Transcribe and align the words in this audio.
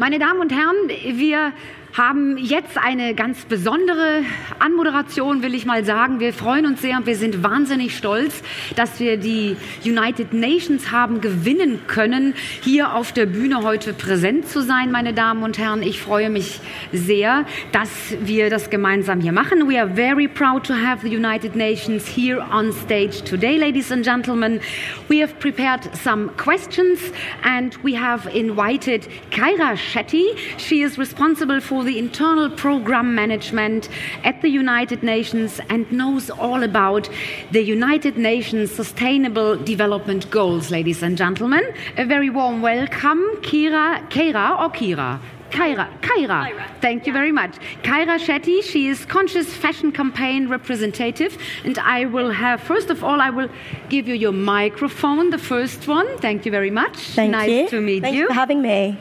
Meine 0.00 0.18
Damen 0.18 0.40
und 0.40 0.50
Herren, 0.50 0.76
wir 0.88 1.52
haben 1.92 2.38
jetzt 2.38 2.78
eine 2.78 3.14
ganz 3.14 3.44
besondere 3.44 4.22
Anmoderation, 4.58 5.42
will 5.42 5.54
ich 5.54 5.66
mal 5.66 5.84
sagen. 5.84 6.20
Wir 6.20 6.32
freuen 6.32 6.66
uns 6.66 6.82
sehr 6.82 6.96
und 6.96 7.06
wir 7.06 7.16
sind 7.16 7.42
wahnsinnig 7.42 7.96
stolz, 7.96 8.42
dass 8.76 9.00
wir 9.00 9.16
die 9.16 9.56
United 9.84 10.32
Nations 10.32 10.92
haben 10.92 11.20
gewinnen 11.20 11.80
können, 11.88 12.34
hier 12.62 12.94
auf 12.94 13.12
der 13.12 13.26
Bühne 13.26 13.62
heute 13.62 13.92
präsent 13.92 14.48
zu 14.48 14.62
sein, 14.62 14.92
meine 14.92 15.12
Damen 15.12 15.42
und 15.42 15.58
Herren. 15.58 15.82
Ich 15.82 16.00
freue 16.00 16.30
mich 16.30 16.60
sehr, 16.92 17.44
dass 17.72 17.90
wir 18.20 18.50
das 18.50 18.70
gemeinsam 18.70 19.20
hier 19.20 19.32
machen. 19.32 19.68
We 19.68 19.80
are 19.80 19.88
very 19.92 20.28
proud 20.28 20.64
to 20.66 20.74
have 20.74 21.02
the 21.02 21.14
United 21.14 21.56
Nations 21.56 22.06
here 22.06 22.40
on 22.52 22.72
stage 22.72 23.22
today, 23.22 23.56
ladies 23.56 23.90
and 23.90 24.04
gentlemen. 24.04 24.60
We 25.08 25.20
have 25.22 25.38
prepared 25.40 25.90
some 25.96 26.30
questions 26.36 27.00
and 27.42 27.76
we 27.82 27.98
have 27.98 28.28
invited 28.32 29.08
Kaira 29.32 29.76
Shetty. 29.76 30.36
She 30.56 30.82
is 30.82 30.96
responsible 30.96 31.60
for 31.60 31.79
the 31.82 31.98
internal 31.98 32.50
program 32.50 33.14
management 33.14 33.88
at 34.24 34.40
the 34.42 34.48
United 34.48 35.02
Nations 35.02 35.60
and 35.68 35.90
knows 35.90 36.30
all 36.30 36.62
about 36.62 37.08
the 37.52 37.62
United 37.62 38.16
Nations 38.16 38.70
Sustainable 38.70 39.56
Development 39.56 40.30
Goals, 40.30 40.70
ladies 40.70 41.02
and 41.02 41.16
gentlemen. 41.16 41.64
A 41.96 42.04
very 42.04 42.30
warm 42.30 42.62
welcome, 42.62 43.20
Kira, 43.42 44.08
Kira 44.10 44.60
or 44.60 44.70
Kira? 44.70 45.20
Kaira, 45.50 45.88
Kaira. 46.00 46.46
Kaira. 46.46 46.80
Thank 46.80 47.06
you 47.06 47.12
very 47.12 47.32
much. 47.32 47.56
Kaira 47.82 48.18
Shetty, 48.18 48.62
she 48.62 48.88
is 48.88 49.04
Conscious 49.04 49.52
Fashion 49.52 49.90
Campaign 49.92 50.48
representative. 50.48 51.36
And 51.64 51.78
I 51.78 52.04
will 52.04 52.30
have, 52.30 52.60
first 52.62 52.88
of 52.90 53.02
all, 53.02 53.20
I 53.20 53.30
will 53.30 53.48
give 53.88 54.06
you 54.06 54.14
your 54.14 54.32
microphone, 54.32 55.30
the 55.30 55.38
first 55.38 55.88
one. 55.88 56.18
Thank 56.18 56.46
you 56.46 56.52
very 56.52 56.70
much. 56.70 56.96
Thank 56.96 57.32
nice 57.32 57.50
you. 57.50 57.68
to 57.68 57.80
meet 57.80 58.02
Thank 58.02 58.14
you. 58.14 58.22
you 58.22 58.28
for 58.28 58.34
having 58.34 58.62
me. 58.62 58.96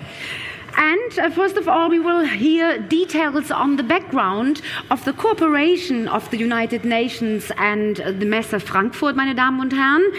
And 0.79 1.19
uh, 1.19 1.29
first 1.29 1.57
of 1.57 1.67
all, 1.67 1.89
we 1.89 1.99
will 1.99 2.23
hear 2.23 2.79
details 2.79 3.51
on 3.51 3.75
the 3.75 3.83
background 3.83 4.61
of 4.89 5.03
the 5.03 5.11
cooperation 5.11 6.07
of 6.07 6.31
the 6.31 6.37
United 6.37 6.85
Nations 6.85 7.51
and 7.57 7.97
the 7.97 8.25
Messe 8.25 8.63
Frankfurt, 8.63 9.17
meine 9.17 9.35
Damen 9.35 9.59
und 9.59 9.73
Herren. 9.73 10.09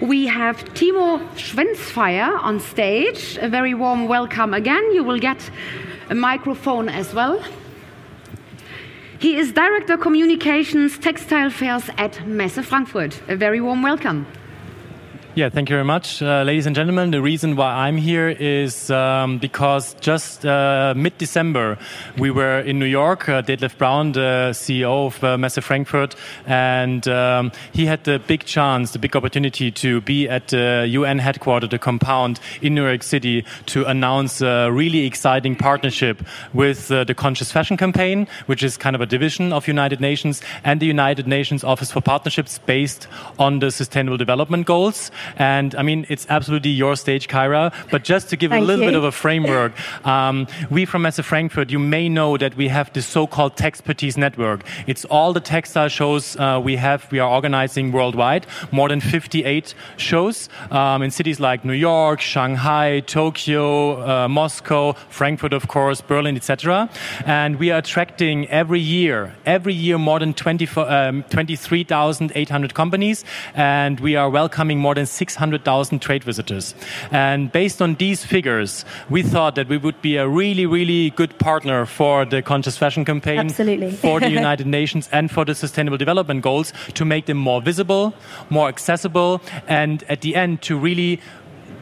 We 0.00 0.28
have 0.28 0.64
Thimo 0.74 1.18
Schwenzfeier 1.34 2.40
on 2.40 2.60
stage. 2.60 3.38
A 3.40 3.48
very 3.48 3.74
warm 3.74 4.06
welcome 4.06 4.54
again. 4.54 4.92
You 4.92 5.02
will 5.02 5.18
get 5.18 5.50
a 6.08 6.14
microphone 6.14 6.88
as 6.88 7.12
well. 7.12 7.42
He 9.18 9.36
is 9.36 9.50
Director 9.50 9.96
Communications 9.96 10.96
Textile 10.96 11.50
Fairs 11.50 11.90
at 11.98 12.24
Messe 12.24 12.64
Frankfurt. 12.64 13.20
A 13.26 13.34
very 13.34 13.60
warm 13.60 13.82
welcome. 13.82 14.26
Yeah, 15.36 15.48
thank 15.48 15.68
you 15.68 15.74
very 15.74 15.84
much. 15.84 16.22
Uh, 16.22 16.44
ladies 16.44 16.64
and 16.66 16.76
gentlemen, 16.76 17.10
the 17.10 17.20
reason 17.20 17.56
why 17.56 17.88
I'm 17.88 17.96
here 17.96 18.28
is 18.28 18.88
um, 18.88 19.38
because 19.38 19.94
just 19.94 20.46
uh, 20.46 20.94
mid 20.96 21.18
December 21.18 21.76
we 22.16 22.30
were 22.30 22.60
in 22.60 22.78
New 22.78 22.86
York. 22.86 23.28
Uh, 23.28 23.42
Detlef 23.42 23.76
Braun, 23.76 24.12
the 24.12 24.50
CEO 24.52 25.06
of 25.06 25.24
uh, 25.24 25.36
Messe 25.36 25.58
Frankfurt, 25.58 26.14
and 26.46 27.08
um, 27.08 27.50
he 27.72 27.84
had 27.84 28.04
the 28.04 28.20
big 28.20 28.44
chance, 28.44 28.92
the 28.92 29.00
big 29.00 29.16
opportunity 29.16 29.72
to 29.72 30.00
be 30.02 30.28
at 30.28 30.46
the 30.48 30.86
UN 30.90 31.18
headquarters, 31.18 31.70
the 31.70 31.80
compound 31.80 32.38
in 32.62 32.76
New 32.76 32.86
York 32.86 33.02
City, 33.02 33.44
to 33.66 33.84
announce 33.86 34.40
a 34.40 34.70
really 34.70 35.04
exciting 35.04 35.56
partnership 35.56 36.22
with 36.52 36.92
uh, 36.92 37.02
the 37.02 37.14
Conscious 37.14 37.50
Fashion 37.50 37.76
Campaign, 37.76 38.28
which 38.46 38.62
is 38.62 38.76
kind 38.76 38.94
of 38.94 39.02
a 39.02 39.06
division 39.06 39.52
of 39.52 39.66
United 39.66 40.00
Nations, 40.00 40.42
and 40.62 40.78
the 40.78 40.86
United 40.86 41.26
Nations 41.26 41.64
Office 41.64 41.90
for 41.90 42.00
Partnerships 42.00 42.58
based 42.66 43.08
on 43.40 43.58
the 43.58 43.72
Sustainable 43.72 44.16
Development 44.16 44.64
Goals. 44.64 45.10
And 45.36 45.74
I 45.74 45.82
mean, 45.82 46.06
it's 46.08 46.26
absolutely 46.28 46.70
your 46.70 46.96
stage, 46.96 47.28
Kaira. 47.28 47.72
But 47.90 48.04
just 48.04 48.28
to 48.30 48.36
give 48.36 48.52
a 48.52 48.60
little 48.60 48.84
you. 48.84 48.90
bit 48.90 48.96
of 48.96 49.04
a 49.04 49.12
framework, 49.12 49.72
um, 50.06 50.46
we 50.70 50.84
from 50.84 51.02
Messe 51.02 51.20
Frankfurt, 51.20 51.70
you 51.70 51.78
may 51.78 52.08
know 52.08 52.36
that 52.36 52.56
we 52.56 52.68
have 52.68 52.92
this 52.92 53.06
so-called 53.06 53.56
Texpertise 53.56 54.16
network. 54.16 54.64
It's 54.86 55.04
all 55.06 55.32
the 55.32 55.40
textile 55.40 55.88
shows 55.88 56.36
uh, 56.36 56.60
we 56.62 56.76
have. 56.76 57.10
We 57.10 57.18
are 57.18 57.30
organizing 57.30 57.92
worldwide, 57.92 58.46
more 58.70 58.88
than 58.88 59.00
58 59.00 59.74
shows 59.96 60.48
um, 60.70 61.02
in 61.02 61.10
cities 61.10 61.40
like 61.40 61.64
New 61.64 61.72
York, 61.72 62.20
Shanghai, 62.20 63.00
Tokyo, 63.00 64.24
uh, 64.24 64.28
Moscow, 64.28 64.92
Frankfurt, 65.08 65.52
of 65.52 65.68
course, 65.68 66.00
Berlin, 66.00 66.36
etc. 66.36 66.88
And 67.26 67.58
we 67.58 67.70
are 67.70 67.78
attracting 67.78 68.48
every 68.48 68.80
year, 68.80 69.34
every 69.46 69.74
year 69.74 69.98
more 69.98 70.18
than 70.18 70.34
20, 70.34 70.68
um, 70.80 71.24
23,800 71.30 72.74
companies, 72.74 73.24
and 73.54 74.00
we 74.00 74.16
are 74.16 74.30
welcoming 74.30 74.78
more 74.78 74.94
than 74.94 75.06
600,000 75.14 76.00
trade 76.00 76.24
visitors. 76.24 76.74
And 77.10 77.50
based 77.52 77.80
on 77.80 77.94
these 77.94 78.24
figures, 78.24 78.84
we 79.08 79.22
thought 79.22 79.54
that 79.54 79.68
we 79.68 79.78
would 79.78 80.00
be 80.02 80.16
a 80.16 80.28
really, 80.28 80.66
really 80.66 81.10
good 81.10 81.38
partner 81.38 81.86
for 81.86 82.24
the 82.24 82.42
Conscious 82.42 82.76
Fashion 82.76 83.04
Campaign, 83.04 83.38
Absolutely. 83.38 83.90
for 84.04 84.20
the 84.20 84.30
United 84.42 84.66
Nations, 84.66 85.08
and 85.12 85.30
for 85.30 85.44
the 85.44 85.54
Sustainable 85.54 85.98
Development 85.98 86.42
Goals 86.42 86.72
to 86.94 87.04
make 87.04 87.26
them 87.26 87.38
more 87.38 87.62
visible, 87.62 88.14
more 88.50 88.68
accessible, 88.68 89.40
and 89.68 90.02
at 90.08 90.20
the 90.20 90.34
end 90.34 90.62
to 90.62 90.76
really 90.76 91.20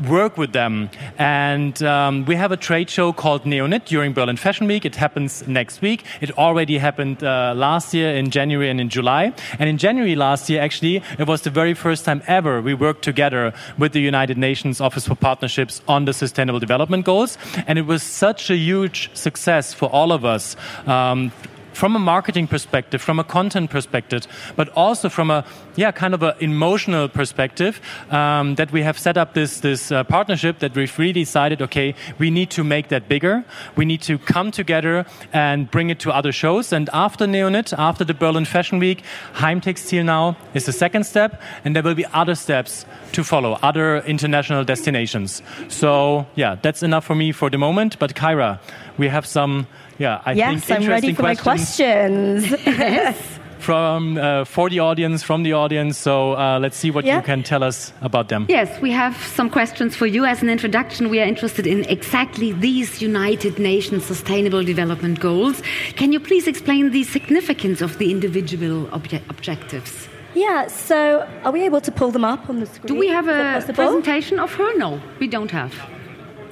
work 0.09 0.37
with 0.37 0.53
them. 0.53 0.91
And 1.19 1.83
um, 1.83 2.25
we 2.25 2.37
have 2.37 2.53
a 2.53 2.57
trade 2.57 2.91
show 2.91 3.13
called 3.13 3.45
Neonyt 3.45 3.85
during 3.85 4.13
Berlin 4.13 4.37
Fashion 4.37 4.67
Week. 4.67 4.85
It 4.85 4.97
happens 4.97 5.47
next 5.47 5.83
week. 5.83 6.05
It 6.21 6.37
already 6.39 6.79
happened 6.79 7.23
uh, 7.23 7.55
last 7.57 7.95
year 7.95 8.15
in 8.15 8.31
January 8.31 8.71
and 8.71 8.81
in 8.81 8.89
July. 8.89 9.33
And 9.59 9.69
in 9.69 9.79
January 9.79 10.17
last 10.17 10.49
year, 10.51 10.61
actually, 10.61 11.03
it 11.19 11.27
was 11.27 11.43
the 11.43 11.51
very 11.51 11.75
first 11.75 12.05
time 12.05 12.23
ever 12.27 12.61
we 12.61 12.75
worked 12.75 13.03
together 13.03 13.53
with 13.79 13.93
the 13.93 14.01
United 14.01 14.39
Nations 14.39 14.81
Office 14.81 15.07
for 15.07 15.15
Partnerships 15.15 15.83
on 15.89 16.05
the 16.05 16.13
Sustainable 16.13 16.61
Development 16.61 17.05
Goals. 17.05 17.39
And 17.67 17.79
it 17.79 17.87
was 17.87 18.03
such 18.03 18.51
a 18.51 18.57
huge 18.57 19.11
success 19.15 19.75
for 19.75 19.89
all 19.91 20.13
of 20.13 20.25
us. 20.25 20.57
Um, 20.87 21.33
from 21.73 21.97
a 21.97 21.99
marketing 21.99 22.47
perspective, 22.47 23.01
from 23.01 23.19
a 23.19 23.25
content 23.25 23.71
perspective, 23.71 24.27
but 24.57 24.69
also 24.77 25.09
from 25.09 25.31
a 25.31 25.45
yeah 25.77 25.91
kind 25.91 26.15
of 26.15 26.23
an 26.23 26.35
emotional 26.41 27.09
perspective, 27.09 27.81
um, 28.11 28.55
that 28.57 28.73
we 28.73 28.83
have 28.83 28.99
set 28.99 29.17
up 29.17 29.35
this 29.35 29.61
this 29.61 29.91
uh, 29.91 30.05
partnership 30.05 30.59
that 30.59 30.75
we've 30.75 30.99
really 30.99 31.13
decided, 31.13 31.63
okay, 31.63 31.95
we 32.19 32.31
need 32.31 32.51
to 32.51 32.65
make 32.65 32.89
that 32.89 33.09
bigger. 33.09 33.45
We 33.77 33.85
need 33.85 34.03
to 34.03 34.19
come 34.19 34.51
together 34.51 35.07
and 35.33 35.71
bring 35.71 35.91
it 35.91 35.99
to 36.01 36.11
other 36.11 36.33
shows. 36.33 36.73
And 36.73 36.89
after 36.93 37.27
Neonyt 37.27 37.73
after 37.79 38.05
the 38.05 38.15
Berlin 38.15 38.45
Fashion 38.45 38.79
Week, 38.79 39.03
Heimtextil 39.35 40.05
now 40.05 40.37
is 40.55 40.65
the 40.67 40.73
second 40.73 41.05
step, 41.05 41.41
and 41.65 41.75
there 41.75 41.83
will 41.83 41.95
be 41.95 42.07
other 42.13 42.35
steps 42.35 42.87
to 43.13 43.25
follow, 43.25 43.59
other 43.63 43.99
international 44.07 44.65
destinations. 44.65 45.43
So 45.69 46.27
yeah, 46.35 46.57
that's 46.63 46.83
enough 46.83 47.05
for 47.05 47.15
me 47.15 47.33
for 47.33 47.51
the 47.51 47.59
moment. 47.59 47.99
But 47.99 48.15
Kaira, 48.15 48.59
we 48.99 49.09
have 49.09 49.27
some. 49.27 49.67
Yeah, 49.99 50.21
I 50.25 50.33
yes, 50.33 50.65
think 50.65 50.81
I'm 50.81 50.89
ready 50.89 51.09
interesting 51.09 51.15
for 51.17 51.23
my 51.23 51.35
questions 51.35 52.49
questions. 52.49 53.17
from 53.59 54.19
uh, 54.19 54.45
for 54.45 54.69
the 54.71 54.81
audience, 54.81 55.23
from 55.23 55.43
the 55.45 55.53
audience. 55.53 55.97
So 55.99 56.33
uh, 56.37 56.59
let's 56.59 56.77
see 56.77 56.91
what 56.91 57.05
Yeah. 57.05 57.17
you 57.17 57.23
can 57.23 57.43
tell 57.43 57.63
us 57.63 57.93
about 58.01 58.29
them. 58.29 58.47
Yes, 58.49 58.69
we 58.81 58.91
have 58.91 59.17
some 59.37 59.49
questions 59.51 59.95
for 59.95 60.07
you. 60.07 60.25
As 60.25 60.43
an 60.43 60.49
introduction, 60.51 61.09
we 61.11 61.21
are 61.21 61.25
interested 61.27 61.67
in 61.67 61.85
exactly 61.85 62.53
these 62.53 63.01
United 63.01 63.59
Nations 63.59 64.05
Sustainable 64.05 64.65
Development 64.65 65.21
Goals. 65.21 65.63
Can 65.97 66.13
you 66.13 66.21
please 66.21 66.49
explain 66.49 66.91
the 66.91 67.05
significance 67.05 67.81
of 67.81 67.99
the 67.99 68.11
individual 68.11 68.87
obje- 68.89 69.23
objectives? 69.31 70.09
yeah, 70.35 70.67
so 70.67 71.29
are 71.45 71.53
we 71.53 71.63
able 71.63 71.81
to 71.81 71.93
pull 71.93 72.11
them 72.11 72.25
up 72.25 72.49
on 72.49 72.59
the 72.61 72.67
screen? 72.67 72.87
Do 72.87 72.95
we 72.99 73.07
have 73.09 73.29
a 73.29 73.61
presentation 73.75 74.41
of 74.41 74.51
her? 74.55 74.79
No, 74.79 74.99
we 75.21 75.29
don't 75.29 75.51
have. 75.51 75.75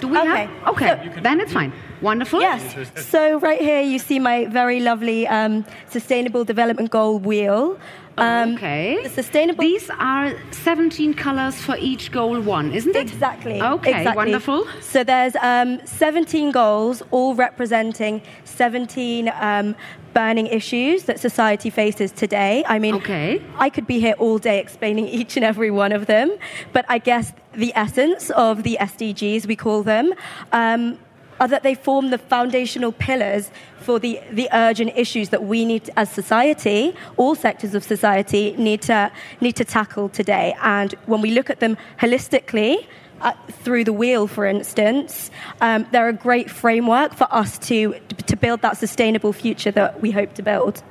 Do 0.00 0.08
we 0.08 0.18
Okay. 0.18 0.28
have? 0.46 0.68
Okay, 0.68 1.20
then 1.22 1.40
it's 1.40 1.52
fine. 1.52 1.72
Wonderful. 2.00 2.40
Yes. 2.40 2.62
So 3.06 3.38
right 3.40 3.60
here 3.60 3.80
you 3.82 3.98
see 3.98 4.18
my 4.18 4.46
very 4.46 4.80
lovely 4.80 5.26
um, 5.28 5.64
sustainable 5.88 6.44
development 6.44 6.90
goal 6.90 7.18
wheel. 7.18 7.78
Um, 8.20 8.54
okay. 8.54 9.02
The 9.02 9.08
sustainable. 9.08 9.62
These 9.62 9.90
are 9.98 10.34
17 10.52 11.14
colors 11.14 11.60
for 11.60 11.76
each 11.78 12.12
goal 12.12 12.40
one, 12.40 12.72
isn't 12.72 12.94
it? 12.94 13.02
Exactly. 13.02 13.60
Okay, 13.60 13.90
exactly. 13.90 14.16
wonderful. 14.16 14.66
So 14.80 15.04
there's 15.04 15.36
um, 15.36 15.80
17 15.84 16.50
goals, 16.52 17.02
all 17.10 17.34
representing 17.34 18.22
17 18.44 19.30
um, 19.40 19.74
burning 20.12 20.46
issues 20.48 21.04
that 21.04 21.20
society 21.20 21.70
faces 21.70 22.10
today. 22.12 22.64
I 22.66 22.78
mean, 22.78 22.96
Okay. 22.96 23.40
I 23.58 23.70
could 23.70 23.86
be 23.86 24.00
here 24.00 24.14
all 24.18 24.38
day 24.38 24.58
explaining 24.58 25.06
each 25.18 25.36
and 25.36 25.44
every 25.44 25.70
one 25.70 25.92
of 25.92 26.06
them, 26.06 26.30
but 26.72 26.84
I 26.88 26.98
guess 26.98 27.32
the 27.54 27.72
essence 27.74 28.30
of 28.30 28.62
the 28.62 28.76
SDGs, 28.80 29.46
we 29.46 29.56
call 29.56 29.82
them, 29.82 30.12
um, 30.52 30.98
are 31.40 31.48
that 31.48 31.62
they 31.62 31.74
form 31.74 32.10
the 32.10 32.18
foundational 32.18 32.92
pillars 32.92 33.50
for 33.80 33.98
the, 33.98 34.20
the 34.30 34.48
urgent 34.52 34.92
issues 34.94 35.30
that 35.30 35.44
we 35.44 35.64
need 35.64 35.90
as 35.96 36.10
society, 36.10 36.94
all 37.16 37.34
sectors 37.34 37.74
of 37.74 37.82
society, 37.82 38.54
need 38.58 38.82
to, 38.82 39.10
need 39.40 39.56
to 39.56 39.64
tackle 39.64 40.08
today. 40.10 40.54
And 40.62 40.92
when 41.06 41.22
we 41.22 41.30
look 41.32 41.50
at 41.50 41.60
them 41.60 41.76
holistically, 41.98 42.86
uh, 43.22 43.32
through 43.50 43.84
the 43.84 43.92
wheel, 43.92 44.26
for 44.26 44.46
instance, 44.46 45.30
um, 45.60 45.86
they're 45.92 46.08
a 46.08 46.12
great 46.12 46.50
framework 46.50 47.14
for 47.14 47.26
us 47.30 47.58
to, 47.58 47.94
to 48.26 48.36
build 48.36 48.62
that 48.62 48.78
sustainable 48.78 49.32
future 49.32 49.70
that 49.70 50.00
we 50.00 50.10
hope 50.10 50.32
to 50.34 50.42
build. 50.42 50.82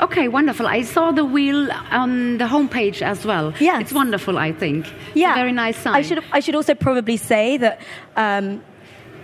Okay, 0.00 0.28
wonderful. 0.28 0.66
I 0.66 0.82
saw 0.82 1.12
the 1.12 1.24
wheel 1.24 1.70
on 1.90 2.38
the 2.38 2.46
homepage 2.46 3.02
as 3.02 3.24
well. 3.26 3.52
Yeah, 3.60 3.80
It's 3.80 3.92
wonderful, 3.92 4.38
I 4.38 4.52
think. 4.52 4.86
Yeah, 5.14 5.32
a 5.32 5.34
very 5.34 5.52
nice 5.52 5.76
sign. 5.76 5.94
I 5.94 6.00
should 6.02 6.24
I 6.32 6.40
should 6.40 6.54
also 6.54 6.74
probably 6.74 7.18
say 7.18 7.58
that 7.58 7.80
um, 8.16 8.62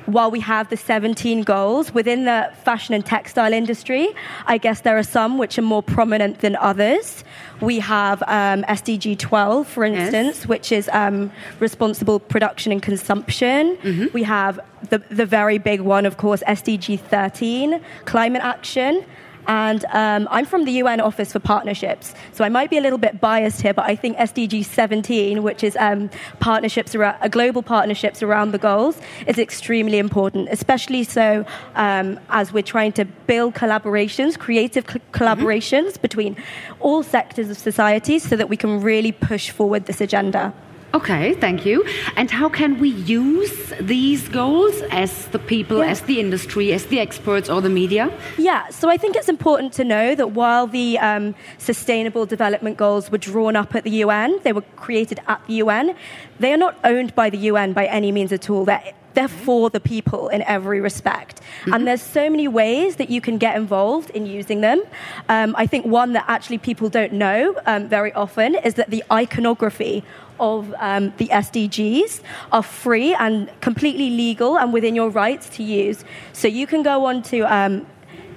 while 0.06 0.30
we 0.30 0.40
have 0.40 0.68
the 0.70 0.76
17 0.76 1.42
goals 1.42 1.92
within 1.92 2.24
the 2.24 2.50
fashion 2.64 2.94
and 2.94 3.04
textile 3.04 3.52
industry, 3.52 4.08
I 4.46 4.58
guess 4.58 4.80
there 4.80 4.96
are 4.96 5.02
some 5.02 5.38
which 5.38 5.58
are 5.58 5.62
more 5.62 5.82
prominent 5.82 6.40
than 6.40 6.56
others. 6.56 7.24
We 7.60 7.80
have 7.80 8.22
um, 8.22 8.62
SDG 8.64 9.18
12, 9.18 9.66
for 9.66 9.84
instance, 9.84 10.38
yes. 10.38 10.46
which 10.46 10.72
is 10.72 10.88
um, 10.92 11.30
responsible 11.60 12.20
production 12.20 12.72
and 12.72 12.82
consumption. 12.82 13.76
Mm-hmm. 13.76 14.06
We 14.12 14.22
have 14.22 14.60
the, 14.90 14.98
the 15.10 15.26
very 15.26 15.58
big 15.58 15.80
one, 15.80 16.06
of 16.06 16.16
course, 16.16 16.42
SDG 16.46 17.00
13, 17.00 17.80
climate 18.04 18.42
action. 18.42 19.04
And 19.46 19.84
um, 19.86 20.28
I'm 20.30 20.44
from 20.44 20.64
the 20.64 20.72
UN 20.72 21.00
Office 21.00 21.32
for 21.32 21.38
Partnerships, 21.38 22.14
so 22.32 22.44
I 22.44 22.48
might 22.48 22.70
be 22.70 22.78
a 22.78 22.80
little 22.80 22.98
bit 22.98 23.20
biased 23.20 23.62
here, 23.62 23.72
but 23.72 23.84
I 23.84 23.94
think 23.94 24.16
SDG 24.16 24.64
17, 24.64 25.42
which 25.42 25.62
is 25.62 25.76
um, 25.78 26.10
partnerships 26.40 26.94
around, 26.94 27.16
uh, 27.22 27.28
global 27.28 27.62
partnerships 27.62 28.22
around 28.22 28.52
the 28.52 28.58
goals, 28.58 29.00
is 29.26 29.38
extremely 29.38 29.98
important, 29.98 30.48
especially 30.50 31.04
so 31.04 31.46
um, 31.74 32.18
as 32.30 32.52
we're 32.52 32.62
trying 32.62 32.92
to 32.92 33.04
build 33.04 33.54
collaborations, 33.54 34.38
creative 34.38 34.86
co- 34.86 35.00
collaborations 35.12 35.92
mm-hmm. 35.92 36.02
between 36.02 36.36
all 36.80 37.02
sectors 37.02 37.50
of 37.50 37.58
society 37.58 38.18
so 38.18 38.36
that 38.36 38.48
we 38.48 38.56
can 38.56 38.80
really 38.80 39.12
push 39.12 39.50
forward 39.50 39.86
this 39.86 40.00
agenda. 40.00 40.52
Okay, 40.96 41.34
thank 41.34 41.66
you. 41.66 41.84
And 42.16 42.30
how 42.30 42.48
can 42.48 42.80
we 42.80 42.88
use 42.88 43.70
these 43.78 44.28
goals 44.28 44.80
as 44.90 45.26
the 45.26 45.38
people, 45.38 45.80
yeah. 45.80 45.90
as 45.90 46.00
the 46.00 46.18
industry, 46.18 46.72
as 46.72 46.86
the 46.86 47.00
experts 47.00 47.50
or 47.50 47.60
the 47.60 47.68
media? 47.68 48.10
Yeah, 48.38 48.70
so 48.70 48.88
I 48.88 48.96
think 48.96 49.14
it's 49.14 49.28
important 49.28 49.74
to 49.74 49.84
know 49.84 50.14
that 50.14 50.30
while 50.30 50.66
the 50.66 50.98
um, 50.98 51.34
Sustainable 51.58 52.24
Development 52.24 52.78
Goals 52.78 53.10
were 53.10 53.18
drawn 53.18 53.56
up 53.56 53.74
at 53.74 53.84
the 53.84 53.90
UN, 54.06 54.40
they 54.42 54.54
were 54.54 54.64
created 54.76 55.20
at 55.28 55.46
the 55.46 55.56
UN, 55.64 55.94
they 56.40 56.50
are 56.54 56.56
not 56.56 56.78
owned 56.82 57.14
by 57.14 57.28
the 57.28 57.38
UN 57.50 57.74
by 57.74 57.84
any 57.84 58.10
means 58.10 58.32
at 58.32 58.48
all. 58.48 58.64
They're 58.64 58.94
they're 59.16 59.26
for 59.28 59.70
the 59.70 59.80
people 59.80 60.28
in 60.28 60.42
every 60.42 60.80
respect. 60.80 61.40
Mm-hmm. 61.40 61.72
And 61.72 61.86
there's 61.88 62.02
so 62.02 62.30
many 62.30 62.46
ways 62.46 62.96
that 62.96 63.10
you 63.10 63.20
can 63.20 63.38
get 63.38 63.56
involved 63.56 64.10
in 64.10 64.26
using 64.26 64.60
them. 64.60 64.82
Um, 65.28 65.56
I 65.58 65.66
think 65.66 65.86
one 65.86 66.12
that 66.12 66.26
actually 66.28 66.58
people 66.58 66.88
don't 66.90 67.14
know 67.14 67.58
um, 67.66 67.88
very 67.88 68.12
often 68.12 68.54
is 68.56 68.74
that 68.74 68.90
the 68.90 69.02
iconography 69.10 70.04
of 70.38 70.74
um, 70.78 71.14
the 71.16 71.28
SDGs 71.28 72.20
are 72.52 72.62
free 72.62 73.14
and 73.14 73.50
completely 73.62 74.10
legal 74.10 74.58
and 74.58 74.70
within 74.70 74.94
your 74.94 75.08
rights 75.08 75.48
to 75.56 75.62
use. 75.62 76.04
So 76.34 76.46
you 76.46 76.66
can 76.66 76.82
go 76.82 77.06
on 77.06 77.22
to 77.32 77.40
um, 77.42 77.86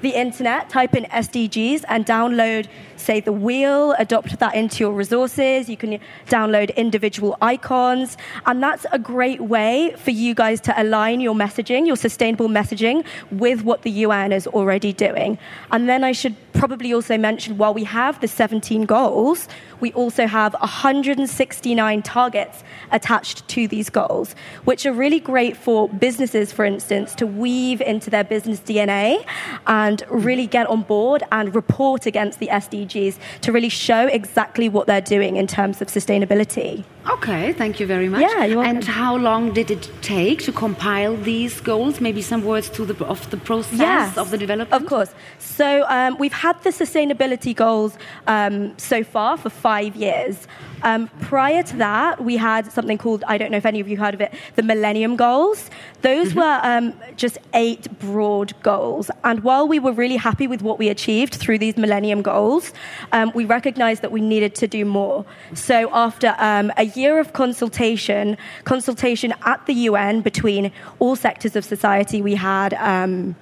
the 0.02 0.12
internet, 0.12 0.70
type 0.70 0.96
in 0.96 1.04
SDGs, 1.06 1.84
and 1.90 2.06
download 2.06 2.68
say, 3.00 3.20
the 3.20 3.32
wheel, 3.32 3.94
adopt 3.98 4.40
that 4.40 4.56
into 4.56 4.84
your 4.84 4.92
resources. 4.92 5.70
You 5.70 5.78
can 5.78 6.00
download 6.28 6.76
individual 6.76 7.38
icons. 7.42 8.18
And 8.46 8.62
that's 8.62 8.86
a 8.92 9.00
great 9.00 9.42
way 9.42 9.96
for 9.98 10.12
you 10.12 10.36
guys 10.36 10.62
to 10.62 10.82
align 10.82 11.22
your 11.22 11.36
messaging, 11.36 11.88
your 11.88 11.96
sustainable 11.96 12.50
messaging, 12.50 13.06
with 13.32 13.64
what 13.64 13.84
the 13.84 13.92
UN 13.92 14.32
is 14.32 14.48
already 14.48 14.94
doing. 14.94 15.38
And 15.72 15.88
then 15.88 16.04
I 16.04 16.12
should 16.12 16.36
probably 16.54 16.94
also 16.94 17.18
mention 17.18 17.58
while 17.58 17.74
we 17.74 17.86
have 17.86 18.20
the 18.20 18.28
17 18.28 18.86
goals, 18.86 19.48
we 19.80 19.94
also 19.94 20.28
have 20.28 20.54
169 20.56 22.02
targets 22.02 22.64
attached 22.92 23.48
to 23.48 23.68
these 23.68 23.90
goals, 23.90 24.36
which 24.66 24.86
are 24.86 24.92
really 24.92 25.22
great 25.22 25.56
for 25.56 25.88
businesses, 25.88 26.52
for 26.52 26.66
instance, 26.66 27.16
to 27.16 27.26
weave 27.26 27.80
into 27.82 28.10
their 28.10 28.26
business 28.26 28.60
DNA 28.60 29.26
and 29.68 30.04
really 30.10 30.48
get 30.48 30.68
on 30.68 30.82
board 30.82 31.24
and 31.32 31.56
report 31.56 32.06
against 32.06 32.40
the 32.40 32.48
SDGs 32.48 32.89
To 32.90 33.52
really 33.52 33.70
show 33.70 34.08
exactly 34.08 34.68
what 34.70 34.88
they're 34.88 35.00
doing 35.00 35.36
in 35.36 35.48
terms 35.48 35.82
of 35.82 35.88
sustainability. 35.88 36.84
Okay, 37.08 37.54
thank 37.54 37.80
you 37.80 37.88
very 37.88 38.10
much. 38.10 38.22
Yeah, 38.22 38.46
you're 38.46 38.64
And 38.64 38.84
how 38.84 39.16
long 39.16 39.54
did 39.54 39.72
it 39.72 39.90
take 40.02 40.44
to 40.44 40.52
compile 40.52 41.16
these 41.16 41.62
goals? 41.62 42.02
Maybe 42.02 42.22
some 42.22 42.44
words 42.44 42.70
to 42.72 42.86
the 42.86 43.06
of 43.06 43.30
the 43.30 43.38
process 43.38 43.80
yes, 43.80 44.18
of 44.18 44.32
the 44.32 44.38
development. 44.38 44.74
Of 44.82 44.88
course. 44.88 45.14
So 45.40 45.86
um, 45.88 46.18
we've 46.20 46.34
had 46.34 46.62
the 46.64 46.72
sustainability 46.72 47.56
goals 47.56 47.98
um, 48.28 48.78
so 48.78 49.04
far 49.04 49.38
for 49.38 49.50
five 49.50 49.96
years. 49.96 50.48
Um, 50.82 51.10
prior 51.20 51.64
to 51.64 51.76
that, 51.78 52.24
we 52.24 52.38
had 52.38 52.72
something 52.72 52.98
called, 52.98 53.24
I 53.28 53.38
don't 53.38 53.52
know 53.52 53.58
if 53.58 53.66
any 53.66 53.80
of 53.80 53.88
you 53.88 53.98
heard 53.98 54.14
of 54.14 54.22
it, 54.22 54.34
the 54.56 54.64
Millennium 54.64 55.16
Goals. 55.16 55.70
Those 56.02 56.30
mm-hmm. 56.30 56.40
were 56.40 56.60
um, 56.64 56.94
just 57.18 57.38
eight 57.54 58.00
broad 58.00 58.54
goals. 58.64 59.12
And 59.24 59.44
while 59.44 59.68
we 59.68 59.80
were 59.80 59.92
really 59.92 60.16
happy 60.16 60.48
with 60.48 60.62
what 60.62 60.80
we 60.80 60.90
achieved 60.90 61.36
through 61.36 61.58
these 61.60 61.76
Millennium 61.76 62.22
Goals, 62.22 62.72
um, 63.12 63.32
we 63.36 63.46
recognized 63.46 64.02
that 64.02 64.12
we 64.12 64.22
needed 64.22 64.56
to 64.56 64.68
do 64.68 64.86
more. 64.86 65.26
So 65.54 65.90
after 65.92 66.36
um, 66.38 66.72
a 66.78 66.84
year 66.98 67.20
of 67.20 67.34
consultation, 67.34 68.38
consultation 68.64 69.34
at 69.44 69.66
the 69.66 69.74
UN 69.74 70.22
between 70.22 70.72
all 71.00 71.16
sectors 71.16 71.56
of 71.56 71.66
society, 71.66 72.22
we 72.22 72.36
had 72.36 72.74
um, 72.76 73.36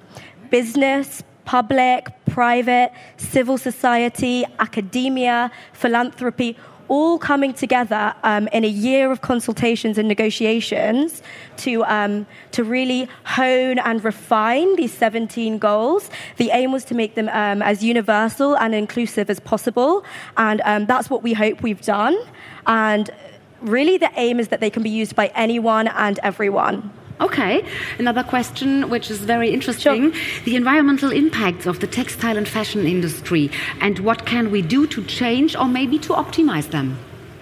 business, 0.50 1.22
public, 1.44 2.08
private, 2.26 2.92
civil 3.16 3.56
society, 3.56 4.44
academia, 4.58 5.50
philanthropy, 5.72 6.56
all 6.88 7.18
coming 7.18 7.52
together 7.52 8.14
um, 8.22 8.48
in 8.48 8.64
a 8.64 8.68
year 8.68 9.10
of 9.10 9.20
consultations 9.20 9.98
and 9.98 10.08
negotiations 10.08 11.22
to, 11.56 11.84
um, 11.84 12.26
to 12.52 12.64
really 12.64 13.08
hone 13.24 13.78
and 13.78 14.02
refine 14.04 14.74
these 14.76 14.92
17 14.92 15.58
goals. 15.58 16.10
The 16.36 16.50
aim 16.50 16.72
was 16.72 16.84
to 16.86 16.94
make 16.94 17.14
them 17.14 17.28
um, 17.28 17.62
as 17.62 17.84
universal 17.84 18.56
and 18.56 18.74
inclusive 18.74 19.30
as 19.30 19.38
possible, 19.40 20.04
and 20.36 20.60
um, 20.64 20.86
that's 20.86 21.10
what 21.10 21.22
we 21.22 21.34
hope 21.34 21.62
we've 21.62 21.82
done. 21.82 22.18
And 22.66 23.10
really, 23.60 23.98
the 23.98 24.10
aim 24.16 24.40
is 24.40 24.48
that 24.48 24.60
they 24.60 24.70
can 24.70 24.82
be 24.82 24.90
used 24.90 25.14
by 25.16 25.28
anyone 25.34 25.88
and 25.88 26.18
everyone. 26.22 26.92
Okay, 27.20 27.64
another 27.98 28.22
question 28.22 28.88
which 28.90 29.10
is 29.10 29.18
very 29.18 29.50
interesting 29.50 30.12
sure. 30.12 30.44
the 30.44 30.54
environmental 30.54 31.10
impacts 31.10 31.66
of 31.66 31.80
the 31.80 31.86
textile 31.88 32.36
and 32.36 32.46
fashion 32.46 32.86
industry, 32.86 33.50
and 33.80 33.98
what 33.98 34.24
can 34.24 34.52
we 34.52 34.62
do 34.62 34.86
to 34.86 35.02
change 35.04 35.56
or 35.56 35.66
maybe 35.66 35.98
to 35.98 36.12
optimize 36.12 36.70
them? 36.70 36.96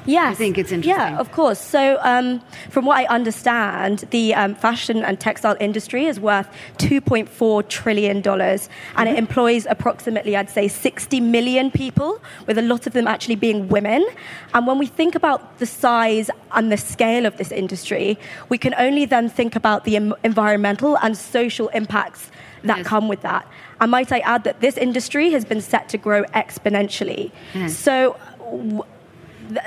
Yes. 0.07 0.33
I 0.33 0.35
think 0.35 0.59
it's 0.59 0.73
interesting. 0.73 1.15
Yeah, 1.15 1.19
of 1.19 1.33
course. 1.33 1.61
So, 1.61 1.99
um, 2.03 2.41
from 2.71 2.85
what 2.87 2.97
I 2.99 3.07
understand, 3.07 4.05
the 4.11 4.35
um, 4.35 4.55
fashion 4.55 5.05
and 5.05 5.19
textile 5.19 5.57
industry 5.61 6.07
is 6.07 6.21
worth 6.21 6.49
$2.4 6.79 7.69
trillion, 7.69 8.17
and 8.17 8.25
mm-hmm. 8.25 9.07
it 9.07 9.19
employs 9.19 9.67
approximately, 9.67 10.37
I'd 10.37 10.51
say, 10.51 10.69
60 10.69 11.21
million 11.21 11.71
people, 11.71 12.21
with 12.47 12.59
a 12.59 12.63
lot 12.63 12.87
of 12.87 12.93
them 12.93 13.07
actually 13.07 13.37
being 13.37 13.69
women. 13.69 14.07
And 14.55 14.67
when 14.67 14.79
we 14.79 14.87
think 14.87 15.15
about 15.15 15.59
the 15.59 15.67
size 15.67 16.31
and 16.53 16.71
the 16.71 16.77
scale 16.77 17.27
of 17.27 17.37
this 17.37 17.51
industry, 17.51 18.19
we 18.49 18.59
can 18.59 18.75
only 18.79 19.05
then 19.05 19.29
think 19.29 19.57
about 19.57 19.85
the 19.85 19.97
em- 19.97 20.15
environmental 20.23 20.97
and 20.99 21.17
social 21.17 21.69
impacts 21.69 22.31
that 22.63 22.79
yes. 22.79 22.87
come 22.87 23.09
with 23.09 23.23
that. 23.23 23.47
And 23.81 23.91
might 23.91 24.11
I 24.13 24.21
add 24.21 24.45
that 24.45 24.61
this 24.61 24.77
industry 24.77 25.31
has 25.31 25.45
been 25.45 25.61
set 25.61 25.89
to 25.91 25.99
grow 25.99 26.25
exponentially. 26.35 27.31
Yes. 27.55 27.77
So, 27.77 28.17
w- 28.39 28.83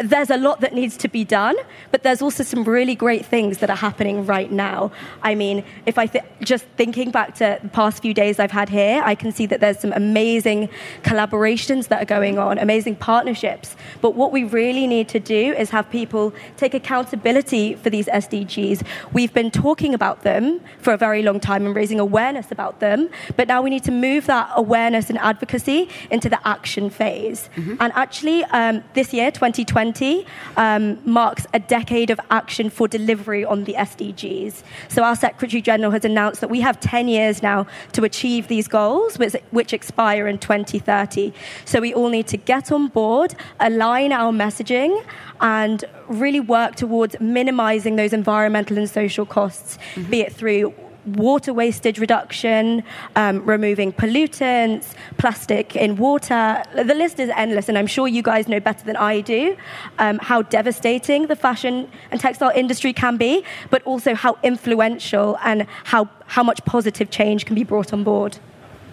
there's 0.03 0.29
a 0.29 0.37
lot 0.37 0.61
that 0.61 0.73
needs 0.73 0.97
to 0.97 1.07
be 1.07 1.23
done, 1.23 1.55
but 1.91 2.03
there's 2.03 2.21
also 2.21 2.43
some 2.43 2.63
really 2.63 2.95
great 2.95 3.25
things 3.25 3.59
that 3.59 3.69
are 3.69 3.75
happening 3.75 4.25
right 4.25 4.51
now. 4.51 4.91
I 5.21 5.35
mean, 5.35 5.63
if 5.85 5.97
I 5.97 6.05
th- 6.07 6.23
just 6.41 6.65
thinking 6.77 7.11
back 7.11 7.35
to 7.35 7.59
the 7.61 7.69
past 7.69 8.01
few 8.01 8.13
days 8.13 8.39
I've 8.39 8.51
had 8.51 8.69
here, 8.69 9.01
I 9.03 9.15
can 9.15 9.31
see 9.31 9.45
that 9.47 9.59
there's 9.59 9.79
some 9.79 9.93
amazing 9.93 10.69
collaborations 11.03 11.87
that 11.87 12.01
are 12.01 12.05
going 12.05 12.37
on, 12.37 12.57
amazing 12.57 12.95
partnerships. 12.95 13.75
But 14.01 14.15
what 14.15 14.31
we 14.31 14.43
really 14.43 14.87
need 14.87 15.07
to 15.09 15.19
do 15.19 15.53
is 15.53 15.69
have 15.69 15.89
people 15.89 16.33
take 16.57 16.73
accountability 16.73 17.75
for 17.75 17.89
these 17.89 18.07
SDGs. 18.07 18.85
We've 19.13 19.33
been 19.33 19.51
talking 19.51 19.93
about 19.93 20.23
them 20.23 20.61
for 20.79 20.93
a 20.93 20.97
very 20.97 21.21
long 21.23 21.39
time 21.39 21.65
and 21.65 21.75
raising 21.75 21.99
awareness 21.99 22.51
about 22.51 22.79
them, 22.79 23.09
but 23.35 23.47
now 23.47 23.61
we 23.61 23.69
need 23.69 23.83
to 23.83 23.91
move 23.91 24.25
that 24.27 24.49
awareness 24.55 25.09
and 25.09 25.17
advocacy 25.19 25.89
into 26.11 26.29
the 26.29 26.45
action 26.47 26.89
phase. 26.89 27.49
Mm-hmm. 27.55 27.75
And 27.79 27.93
actually, 27.95 28.43
um, 28.45 28.83
this 28.93 29.13
year, 29.13 29.31
2020, 29.31 29.68
2020 29.69 30.25
um, 30.57 30.99
marks 31.05 31.45
a 31.53 31.59
decade 31.59 32.09
of 32.09 32.19
action 32.31 32.69
for 32.69 32.87
delivery 32.87 33.45
on 33.45 33.65
the 33.65 33.73
SDGs. 33.73 34.63
So 34.87 35.03
our 35.03 35.15
Secretary 35.15 35.61
General 35.61 35.91
has 35.91 36.03
announced 36.03 36.41
that 36.41 36.49
we 36.49 36.61
have 36.61 36.79
10 36.79 37.07
years 37.07 37.43
now 37.43 37.67
to 37.93 38.03
achieve 38.03 38.47
these 38.47 38.67
goals, 38.67 39.19
which, 39.19 39.35
which 39.51 39.71
expire 39.73 40.27
in 40.27 40.39
2030. 40.39 41.33
So 41.65 41.79
we 41.79 41.93
all 41.93 42.09
need 42.09 42.27
to 42.27 42.37
get 42.37 42.71
on 42.71 42.87
board, 42.87 43.35
align 43.59 44.11
our 44.11 44.31
messaging, 44.31 45.03
and 45.39 45.85
really 46.07 46.39
work 46.39 46.75
towards 46.75 47.19
minimizing 47.19 47.95
those 47.95 48.11
environmental 48.11 48.77
and 48.77 48.89
social 48.89 49.25
costs, 49.25 49.77
mm-hmm. 49.95 50.09
be 50.09 50.21
it 50.21 50.33
through 50.33 50.73
water 51.05 51.53
wastage 51.53 51.99
reduction, 51.99 52.83
um, 53.15 53.45
removing 53.45 53.91
pollutants, 53.91 54.93
plastic 55.17 55.75
in 55.75 55.95
water. 55.95 56.63
The 56.75 56.93
list 56.95 57.19
is 57.19 57.29
endless, 57.35 57.69
and 57.69 57.77
I'm 57.77 57.87
sure 57.87 58.07
you 58.07 58.21
guys 58.21 58.47
know 58.47 58.59
better 58.59 58.85
than 58.85 58.95
I 58.95 59.21
do 59.21 59.55
um, 59.97 60.19
how 60.19 60.41
devastating 60.43 61.27
the 61.27 61.35
fashion 61.35 61.89
and 62.11 62.19
textile 62.19 62.51
industry 62.55 62.93
can 62.93 63.17
be, 63.17 63.43
but 63.69 63.83
also 63.83 64.13
how 64.15 64.37
influential 64.43 65.37
and 65.43 65.65
how, 65.85 66.09
how 66.27 66.43
much 66.43 66.63
positive 66.65 67.09
change 67.09 67.45
can 67.45 67.55
be 67.55 67.63
brought 67.63 67.93
on 67.93 68.03
board. 68.03 68.39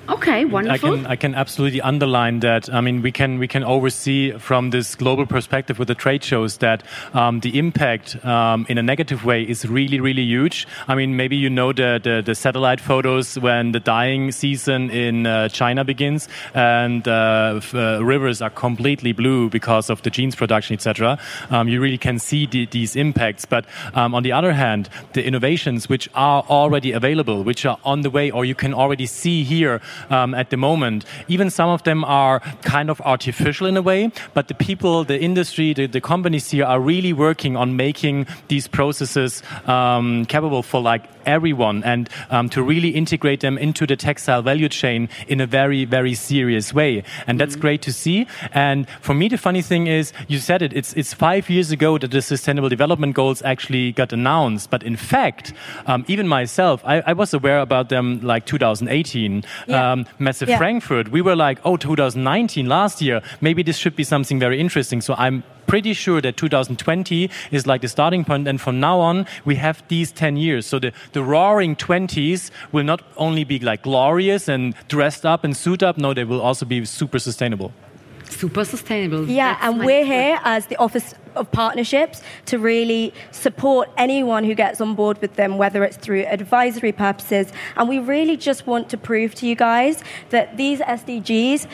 Okay, 0.09 0.41
I 0.41 0.45
wonderful. 0.45 0.97
can 0.97 1.07
I 1.07 1.17
can 1.17 1.35
absolutely 1.35 1.81
underline 1.81 2.41
that. 2.41 2.73
I 2.73 2.81
mean, 2.81 3.03
we 3.03 3.11
can 3.11 3.39
we 3.39 3.49
can 3.49 3.65
oversee 3.65 4.33
from 4.39 4.71
this 4.71 4.95
global 4.95 5.27
perspective 5.27 5.79
with 5.79 5.89
the 5.89 5.95
trade 5.95 6.23
shows 6.23 6.59
that 6.59 6.85
um, 7.13 7.41
the 7.41 7.59
impact 7.59 8.25
um, 8.25 8.67
in 8.69 8.79
a 8.79 8.83
negative 8.83 9.25
way 9.25 9.43
is 9.43 9.67
really 9.67 9.99
really 9.99 10.23
huge. 10.23 10.67
I 10.87 10.95
mean, 10.95 11.17
maybe 11.17 11.37
you 11.37 11.51
know 11.51 11.73
the 11.73 12.01
the, 12.03 12.23
the 12.25 12.35
satellite 12.35 12.81
photos 12.81 13.37
when 13.39 13.73
the 13.73 13.81
dyeing 13.81 14.31
season 14.31 14.91
in 14.91 15.27
uh, 15.27 15.49
China 15.49 15.85
begins 15.85 16.29
and 16.55 17.07
uh, 17.09 17.61
uh, 17.75 18.05
rivers 18.05 18.41
are 18.41 18.51
completely 18.51 19.13
blue 19.13 19.51
because 19.51 19.91
of 19.91 20.03
the 20.03 20.11
jeans 20.11 20.37
production, 20.37 20.75
etc. 20.75 21.19
Um, 21.51 21.69
you 21.69 21.81
really 21.81 21.99
can 21.99 22.19
see 22.19 22.47
the, 22.47 22.67
these 22.67 22.95
impacts. 22.95 23.45
But 23.45 23.65
um, 23.95 24.15
on 24.15 24.23
the 24.23 24.33
other 24.33 24.53
hand, 24.53 24.89
the 25.15 25.25
innovations 25.25 25.89
which 25.89 26.09
are 26.15 26.45
already 26.49 26.93
available, 26.93 27.43
which 27.43 27.67
are 27.67 27.79
on 27.85 28.03
the 28.03 28.11
way, 28.11 28.31
or 28.31 28.45
you 28.45 28.55
can 28.55 28.73
already 28.73 29.07
see 29.07 29.43
here 29.43 29.81
um, 30.11 30.35
at 30.35 30.51
the 30.51 30.57
moment. 30.57 31.05
Even 31.29 31.51
some 31.51 31.69
of 31.69 31.83
them 31.85 32.05
are 32.05 32.41
kind 32.63 32.91
of 32.91 33.01
artificial 33.03 33.67
in 33.67 33.77
a 33.77 33.83
way, 33.83 34.11
but 34.35 34.49
the 34.49 34.55
people, 34.55 35.05
the 35.05 35.21
industry, 35.21 35.73
the, 35.73 35.87
the 35.87 36.01
companies 36.01 36.51
here 36.51 36.65
are 36.65 36.81
really 36.81 37.13
working 37.13 37.57
on 37.57 37.77
making 37.77 38.27
these 38.49 38.69
processes 38.69 39.43
um, 39.67 40.25
capable 40.27 40.63
for 40.63 40.81
like 40.81 41.05
everyone 41.27 41.83
and 41.85 42.09
um, 42.31 42.49
to 42.51 42.63
really 42.63 42.91
integrate 42.91 43.41
them 43.41 43.59
into 43.59 43.87
the 43.87 43.97
textile 43.97 44.43
value 44.43 44.69
chain 44.69 45.09
in 45.29 45.41
a 45.41 45.47
very, 45.47 45.85
very 45.85 46.15
serious 46.15 46.73
way. 46.73 47.03
And 47.27 47.39
that's 47.41 47.57
great 47.57 47.83
to 47.83 47.93
see. 47.93 48.27
And 48.53 48.89
for 49.01 49.15
me, 49.15 49.29
the 49.29 49.39
funny 49.39 49.63
thing 49.63 49.87
is, 49.87 50.13
you 50.29 50.39
said 50.39 50.63
it, 50.63 50.73
it's, 50.73 50.93
it's 50.95 51.13
five 51.13 51.51
years 51.51 51.71
ago 51.71 51.99
that 51.99 52.11
the 52.11 52.23
Sustainable 52.23 52.69
Development 52.69 53.15
Goals 53.15 53.43
actually 53.43 53.93
got 53.93 54.13
announced. 54.13 54.71
But 54.71 54.83
in 54.83 54.97
fact, 54.97 55.53
um, 55.87 56.05
even 56.09 56.29
myself, 56.29 56.83
I, 56.85 57.03
I 57.07 57.13
was 57.13 57.35
aware 57.35 57.61
about 57.61 57.89
them 57.89 58.21
like 58.23 58.47
2018. 58.47 59.45
Yeah. 59.67 59.93
Um, 59.93 60.07
Messe 60.19 60.43
Yeah. 60.43 60.59
Frankfurt, 60.59 61.09
we 61.11 61.21
were 61.23 61.37
like, 61.37 61.59
oh, 61.65 61.77
2019, 61.77 62.67
last 62.67 63.03
year, 63.03 63.23
maybe 63.41 63.63
this 63.63 63.77
should 63.77 63.97
be 63.97 64.05
something 64.05 64.39
very 64.39 64.61
interesting. 64.61 65.01
So 65.01 65.15
I'm 65.19 65.43
pretty 65.67 65.93
sure 65.93 66.21
that 66.21 66.37
2020 66.37 67.31
is 67.51 67.67
like 67.67 67.81
the 67.81 67.89
starting 67.89 68.25
point 68.25 68.47
and 68.49 68.61
from 68.61 68.81
now 68.81 68.99
on 69.01 69.27
we 69.45 69.57
have 69.57 69.83
these 69.89 70.13
10 70.13 70.37
years 70.37 70.67
so 70.67 70.79
the, 70.79 70.93
the 71.13 71.23
roaring 71.23 71.77
20s 71.77 72.51
will 72.73 72.85
not 72.85 73.03
only 73.17 73.45
be 73.45 73.59
like 73.59 73.83
glorious 73.83 74.49
and 74.49 74.75
dressed 74.89 75.27
up 75.27 75.45
and 75.45 75.57
suit 75.57 75.83
up 75.83 75.97
no 75.99 76.15
they 76.15 76.25
will 76.25 76.41
also 76.41 76.65
be 76.65 76.85
super 76.85 77.19
sustainable 77.19 77.73
Super 78.31 78.65
sustainable. 78.65 79.29
Yeah, 79.29 79.55
That's 79.55 79.65
and 79.65 79.85
we're 79.85 80.05
here 80.05 80.39
as 80.43 80.67
the 80.67 80.77
Office 80.77 81.15
of 81.37 81.51
Partnerships 81.53 82.23
to 82.47 82.59
really 82.59 83.15
support 83.31 83.89
anyone 83.97 84.45
who 84.45 84.55
gets 84.55 84.81
on 84.81 84.95
board 84.95 85.21
with 85.21 85.37
them, 85.37 85.59
whether 85.59 85.85
it's 85.85 85.97
through 85.97 86.25
advisory 86.25 86.93
purposes. 86.93 87.53
And 87.77 87.89
we 87.89 87.99
really 87.99 88.37
just 88.37 88.67
want 88.67 88.89
to 88.91 88.99
prove 88.99 89.35
to 89.37 89.47
you 89.47 89.55
guys 89.55 90.03
that 90.31 90.57
these 90.57 90.81
SDGs. 90.81 91.67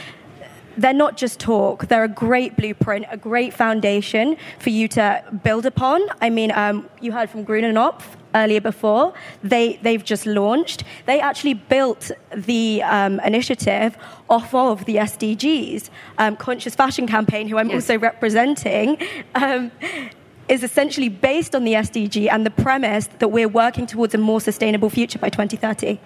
They're 0.77 0.93
not 0.95 1.17
just 1.17 1.39
talk. 1.41 1.89
They're 1.89 2.05
a 2.05 2.09
great 2.09 2.57
blueprint, 2.57 3.07
a 3.11 3.17
great 3.17 3.53
foundation 3.53 4.37
for 4.59 4.71
you 4.71 4.89
to 4.89 5.23
build 5.45 5.67
upon. 5.67 6.01
I 6.21 6.31
mean, 6.31 6.51
um, 6.53 6.89
you 7.01 7.13
heard 7.13 7.31
from 7.31 7.45
Grüner 7.45 7.73
Knopf 7.73 8.17
earlier 8.35 8.61
before. 8.61 9.13
They, 9.43 9.79
they've 9.83 10.03
just 10.05 10.25
launched. 10.27 10.85
They 11.07 11.21
actually 11.21 11.55
built 11.55 12.11
the 12.35 12.83
um, 12.85 13.21
initiative 13.21 13.97
off 14.31 14.55
of 14.55 14.85
the 14.87 14.97
SDGs. 14.97 15.91
Um, 16.19 16.37
Conscious 16.37 16.75
Fashion 16.75 17.07
Campaign, 17.07 17.49
who 17.49 17.59
I'm 17.59 17.69
Yes. 17.69 17.77
also 17.83 17.99
representing, 17.99 18.97
um, 19.35 19.71
is 20.49 20.63
essentially 20.63 21.09
based 21.09 21.55
on 21.55 21.65
the 21.65 21.75
SDG 21.75 22.29
and 22.31 22.45
the 22.47 22.51
premise 22.51 23.09
that 23.19 23.29
we're 23.29 23.49
working 23.49 23.87
towards 23.87 24.15
a 24.15 24.19
more 24.19 24.41
sustainable 24.41 24.91
future 24.91 25.19
by 25.19 25.29
2030. 25.29 25.99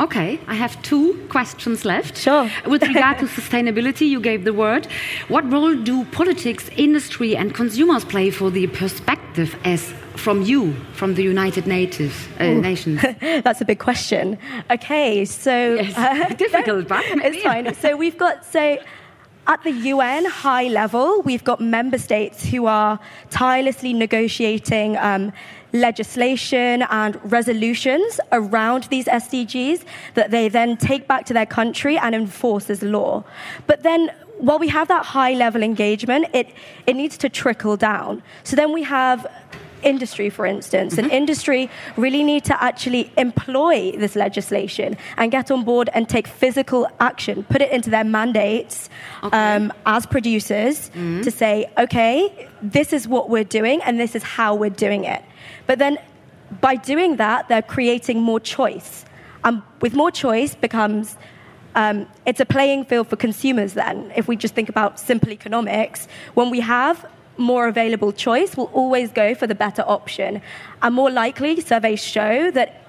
Okay, 0.00 0.40
I 0.48 0.54
have 0.54 0.80
two 0.82 1.14
questions 1.28 1.84
left. 1.84 2.16
Sure. 2.18 2.50
With 2.66 2.82
regard 2.94 3.18
to 3.18 3.26
sustainability, 3.26 4.08
you 4.08 4.20
gave 4.20 4.44
the 4.44 4.52
word. 4.52 4.86
What 5.28 5.50
role 5.52 5.76
do 5.76 6.04
politics, 6.06 6.68
industry, 6.76 7.36
and 7.36 7.54
consumers 7.54 8.04
play 8.04 8.30
for 8.30 8.50
the 8.50 8.66
perspective 8.66 9.56
as 9.64 9.92
from 10.16 10.42
you, 10.42 10.72
from 10.94 11.14
the 11.14 11.22
United 11.22 11.66
Native, 11.68 12.28
uh, 12.40 12.44
Nations? 12.44 13.02
That's 13.20 13.60
a 13.60 13.64
big 13.64 13.78
question. 13.78 14.36
Okay, 14.68 15.24
so 15.24 15.74
Yes, 15.74 16.34
difficult, 16.38 16.88
but 16.88 17.04
maybe. 17.14 17.36
it's 17.36 17.44
fine. 17.44 17.72
So 17.74 17.96
we've 17.96 18.18
got 18.18 18.44
so 18.44 18.78
at 19.46 19.62
the 19.62 19.72
UN 19.72 20.24
high 20.24 20.68
level, 20.68 21.22
we've 21.22 21.44
got 21.44 21.60
member 21.60 21.98
states 21.98 22.44
who 22.46 22.66
are 22.66 22.98
tirelessly 23.30 23.92
negotiating 23.92 24.96
um, 24.96 25.32
legislation 25.74 26.82
and 26.82 27.20
resolutions 27.30 28.20
around 28.32 28.84
these 28.84 29.06
SDGs 29.06 29.84
that 30.14 30.30
they 30.30 30.48
then 30.48 30.76
take 30.76 31.06
back 31.06 31.26
to 31.26 31.34
their 31.34 31.44
country 31.44 31.98
and 31.98 32.14
enforce 32.14 32.70
as 32.70 32.82
law. 32.82 33.24
But 33.66 33.82
then 33.82 34.10
while 34.38 34.58
we 34.58 34.68
have 34.68 34.88
that 34.88 35.04
high 35.04 35.34
level 35.34 35.62
engagement, 35.62 36.26
it, 36.32 36.48
it 36.86 36.94
needs 36.94 37.18
to 37.18 37.28
trickle 37.28 37.76
down. 37.76 38.22
So 38.44 38.56
then 38.56 38.72
we 38.72 38.84
have 38.84 39.26
industry, 39.82 40.30
for 40.30 40.46
instance, 40.46 40.96
and 40.96 41.10
industry 41.10 41.68
really 41.96 42.22
need 42.22 42.44
to 42.44 42.62
actually 42.62 43.12
employ 43.18 43.92
this 43.92 44.16
legislation 44.16 44.96
and 45.16 45.30
get 45.30 45.50
on 45.50 45.62
board 45.62 45.90
and 45.92 46.08
take 46.08 46.26
physical 46.26 46.88
action, 47.00 47.44
put 47.44 47.60
it 47.60 47.70
into 47.70 47.90
their 47.90 48.04
mandates 48.04 48.88
um, 49.24 49.72
as 49.84 50.06
producers 50.06 50.90
to 51.22 51.30
say, 51.30 51.70
okay, 51.78 52.48
this 52.72 52.92
is 52.92 53.06
what 53.06 53.28
we're 53.28 53.44
doing 53.44 53.82
and 53.82 54.00
this 54.00 54.14
is 54.14 54.22
how 54.22 54.54
we're 54.54 54.70
doing 54.70 55.04
it. 55.04 55.22
But 55.66 55.78
then 55.78 55.98
by 56.60 56.76
doing 56.76 57.16
that, 57.16 57.48
they're 57.48 57.62
creating 57.62 58.22
more 58.22 58.40
choice. 58.40 59.04
And 59.44 59.62
with 59.80 59.94
more 59.94 60.10
choice 60.10 60.54
becomes 60.54 61.16
um, 61.74 62.06
it's 62.24 62.40
a 62.40 62.46
playing 62.46 62.84
field 62.84 63.08
for 63.08 63.16
consumers 63.16 63.74
then. 63.74 64.12
If 64.14 64.28
we 64.28 64.36
just 64.36 64.54
think 64.54 64.68
about 64.68 65.00
simple 65.00 65.30
economics, 65.30 66.06
when 66.34 66.50
we 66.50 66.60
have 66.60 67.04
more 67.36 67.66
available 67.66 68.12
choice, 68.12 68.56
we'll 68.56 68.66
always 68.66 69.10
go 69.10 69.34
for 69.34 69.46
the 69.46 69.56
better 69.56 69.82
option. 69.82 70.40
And 70.82 70.94
more 70.94 71.10
likely, 71.10 71.60
surveys 71.60 72.02
show 72.02 72.52
that 72.52 72.80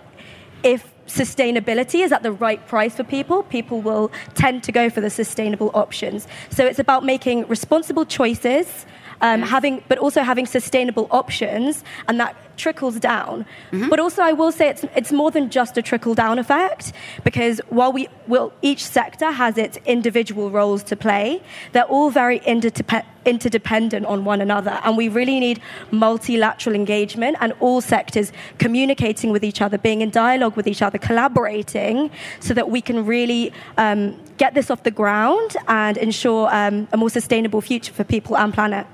if 0.63 0.91
sustainability 1.08 2.03
is 2.03 2.12
at 2.12 2.24
the 2.24 2.32
right 2.32 2.65
price 2.67 2.96
for 2.96 3.03
people, 3.03 3.44
people 3.44 3.82
will 3.82 4.12
tend 4.34 4.63
to 4.63 4.72
go 4.72 4.89
for 4.89 5.01
the 5.01 5.10
sustainable 5.10 5.72
options. 5.74 6.27
So 6.50 6.65
it's 6.65 6.79
about 6.79 7.03
making 7.03 7.48
responsible 7.48 8.05
choices, 8.05 8.86
um, 9.22 9.41
having, 9.41 9.84
but 9.88 9.98
also 9.98 10.22
having 10.22 10.45
sustainable 10.45 11.07
options, 11.12 11.84
and 12.07 12.19
that 12.19 12.36
trickles 12.57 13.00
down. 13.00 13.45
But 13.89 14.00
also, 14.00 14.22
I 14.22 14.31
will 14.31 14.51
say 14.51 14.69
it's, 14.69 14.86
it's 14.95 15.12
more 15.12 15.31
than 15.31 15.50
just 15.50 15.77
a 15.77 15.81
trickle 15.81 16.15
down 16.15 16.39
effect, 16.39 16.93
because 17.24 17.60
while 17.69 17.91
we 17.91 18.07
will, 18.27 18.53
each 18.62 18.86
sector 18.86 19.31
has 19.31 19.57
its 19.57 19.77
individual 19.86 20.50
roles 20.50 20.84
to 20.84 20.95
play, 20.95 21.41
they're 21.74 21.84
all 21.84 22.10
very 22.10 22.39
interdep- 22.39 23.05
interdependent 23.25 24.05
on 24.05 24.24
one 24.24 24.39
another, 24.39 24.79
and 24.84 24.95
we 24.95 25.10
really 25.10 25.39
need 25.39 25.60
multilateral 25.91 26.75
engagement 26.75 27.36
and 27.41 27.53
all 27.60 27.81
sectors 27.81 28.31
communicating 28.57 29.31
with 29.31 29.43
each 29.43 29.62
other, 29.62 29.77
being 29.77 30.01
in 30.01 30.10
dialogue 30.10 30.55
with 30.55 30.67
each 30.67 30.81
other, 30.81 30.98
collaborating, 30.98 32.10
so 32.39 32.53
that 32.53 32.69
we 32.69 32.81
can 32.81 33.05
really 33.05 33.51
um, 33.77 34.15
get 34.38 34.53
this 34.53 34.69
off 34.72 34.84
the 34.84 34.91
ground 34.91 35.57
and 35.67 35.98
ensure 35.98 36.48
um, 36.53 36.88
a 36.93 36.98
more 36.98 37.10
sustainable 37.10 37.62
future 37.62 37.91
for 37.91 38.03
people 38.03 38.38
and 38.38 38.53
planet. 38.53 38.88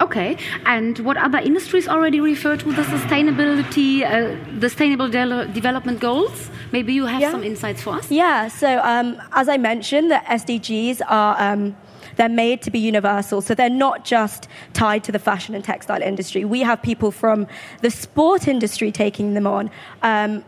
Okay, 0.00 0.36
and 0.66 0.98
what 1.00 1.16
other 1.16 1.38
industries 1.38 1.86
already 1.88 2.20
refer 2.20 2.56
to 2.56 2.72
the 2.72 2.82
sustainability, 2.82 4.02
uh, 4.02 4.34
the 4.58 4.68
sustainable 4.68 5.08
de- 5.08 5.46
development 5.52 6.00
goals? 6.00 6.50
Maybe 6.72 6.92
you 6.92 7.06
have 7.06 7.20
Yeah. 7.20 7.30
some 7.30 7.44
insights 7.44 7.82
for 7.82 7.94
us. 7.94 8.10
Yeah, 8.10 8.48
so 8.48 8.80
um, 8.82 9.16
as 9.32 9.48
I 9.48 9.56
mentioned, 9.56 10.10
the 10.10 10.20
SDGs 10.28 11.00
are. 11.08 11.36
Um, 11.38 11.76
they're 12.16 12.28
made 12.28 12.62
to 12.62 12.70
be 12.70 12.78
universal, 12.78 13.40
so 13.40 13.54
they're 13.56 13.68
not 13.68 14.04
just 14.04 14.46
tied 14.72 15.02
to 15.04 15.10
the 15.10 15.18
fashion 15.18 15.52
and 15.52 15.64
textile 15.64 16.00
industry. 16.00 16.44
We 16.44 16.60
have 16.60 16.80
people 16.80 17.10
from 17.10 17.48
the 17.80 17.90
sport 17.90 18.46
industry 18.46 18.92
taking 18.92 19.34
them 19.34 19.48
on. 19.48 19.68
Um, 20.02 20.44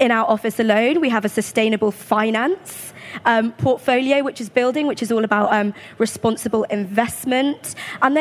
in 0.00 0.10
our 0.10 0.28
office 0.28 0.60
alone, 0.60 1.00
we 1.00 1.08
have 1.08 1.24
a 1.24 1.28
sustainable 1.30 1.92
finance 1.92 2.92
um, 3.24 3.52
portfolio, 3.52 4.22
which 4.22 4.38
is 4.38 4.50
building, 4.50 4.86
which 4.86 5.02
is 5.02 5.10
all 5.10 5.24
about 5.24 5.50
um, 5.50 5.72
responsible 5.96 6.64
investment. 6.64 7.74
And 8.02 8.14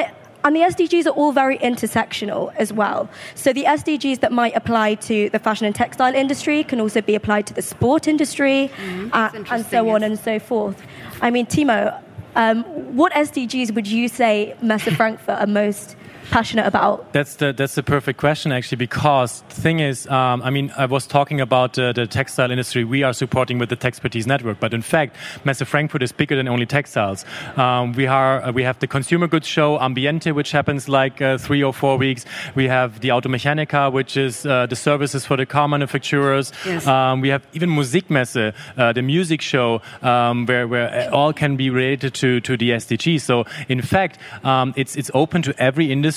and 0.44 0.56
the 0.56 0.62
SDGs 0.62 1.06
are 1.06 1.12
all 1.12 1.32
very 1.32 1.58
intersectional 1.58 2.54
as 2.56 2.72
well. 2.72 3.10
So 3.36 3.54
the 3.54 3.64
SDGs 3.64 4.20
that 4.22 4.32
might 4.32 4.56
apply 4.56 4.96
to 4.96 5.30
the 5.30 5.40
fashion 5.40 5.66
and 5.66 5.76
textile 5.76 6.14
industry 6.16 6.64
can 6.64 6.80
also 6.80 7.02
be 7.02 7.16
applied 7.16 7.48
to 7.48 7.54
the 7.54 7.62
sport 7.62 8.08
industry 8.08 8.72
uh, 9.14 9.30
and 9.52 9.66
so 9.66 9.90
on 9.90 10.04
and 10.04 10.18
so 10.18 10.40
forth. 10.40 10.82
I 11.22 11.32
mean, 11.32 11.46
Thimo, 11.46 12.00
Um, 12.38 12.64
what 12.96 13.12
SDGs 13.14 13.74
would 13.74 13.88
you 13.88 14.08
say 14.08 14.56
Messe 14.62 14.94
Frankfurt 14.96 15.40
are 15.40 15.48
most 15.48 15.96
passionate 16.30 16.68
about? 16.68 17.12
That's 17.14 17.36
the 17.36 17.54
that's 17.54 17.76
the 17.76 17.84
perfect 17.84 18.20
question 18.20 18.52
actually 18.52 18.78
because 18.78 19.44
the 19.50 19.62
thing 19.62 19.80
is, 19.80 20.08
um, 20.08 20.42
I 20.42 20.50
mean, 20.50 20.72
I 20.78 20.86
was 20.86 21.08
talking 21.08 21.42
about 21.42 21.78
uh, 21.78 21.94
the 21.94 22.08
textile 22.08 22.52
industry. 22.52 22.84
We 22.84 23.04
are 23.04 23.14
supporting 23.14 23.60
with 23.60 23.70
the 23.70 23.78
Texpertise 23.78 24.28
network, 24.28 24.60
but 24.60 24.74
in 24.74 24.82
fact, 24.82 25.16
Messe 25.44 25.64
Frankfurt 25.64 26.04
is 26.04 26.12
bigger 26.12 26.36
than 26.36 26.48
only 26.48 26.66
textiles. 26.66 27.26
Um, 27.56 27.94
we 27.94 28.08
are 28.08 28.42
uh, 28.44 28.52
we 28.52 28.64
have 28.64 28.80
the 28.80 28.88
consumer 28.88 29.28
goods 29.28 29.48
show 29.48 29.78
Ambiente, 29.80 30.34
which 30.34 30.52
happens 30.52 30.90
like 30.90 31.22
uh, 31.22 31.38
three 31.38 31.64
or 31.64 31.74
four 31.74 31.98
weeks. 31.98 32.26
We 32.56 32.68
have 32.68 33.00
the 33.00 33.10
Automechanika, 33.10 33.92
which 33.92 34.18
is 34.18 34.46
uh, 34.46 34.66
the 34.68 34.76
services 34.76 35.26
for 35.26 35.38
the 35.38 35.46
car 35.46 35.68
manufacturers. 35.68 36.52
Yes. 36.66 36.88
Um, 36.88 37.22
we 37.22 37.30
have 37.30 37.46
even 37.54 37.70
Musikmesse, 37.70 38.54
uh, 38.78 38.94
the 38.94 39.02
music 39.02 39.42
show, 39.42 39.82
um, 40.02 40.46
where 40.46 40.68
where 40.68 41.10
all 41.14 41.34
can 41.34 41.56
be 41.56 41.70
related 41.70 42.14
to 42.16 42.42
to 42.42 42.58
the 42.58 42.72
SDG. 42.72 43.20
So 43.22 43.46
in 43.68 43.82
fact, 43.82 44.18
um, 44.44 44.74
it's 44.76 44.96
it's 44.96 45.12
open 45.14 45.42
to 45.44 45.54
every 45.58 45.92
industry, 45.92 46.17